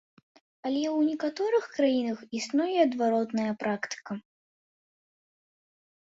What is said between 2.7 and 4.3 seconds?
і адваротная практыка.